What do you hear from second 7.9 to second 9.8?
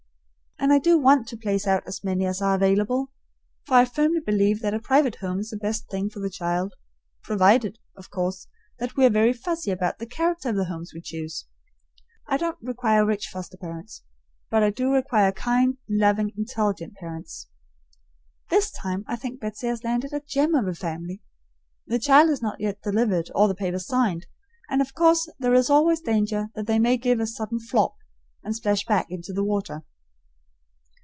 of course, that we are very fussy